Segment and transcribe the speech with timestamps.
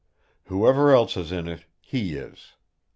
[0.45, 2.53] Whoever else is in it, he is!